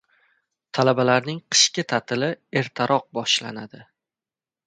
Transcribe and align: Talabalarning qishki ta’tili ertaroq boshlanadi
Talabalarning 0.77 1.41
qishki 1.57 1.85
ta’tili 1.93 2.31
ertaroq 2.63 3.07
boshlanadi 3.19 3.85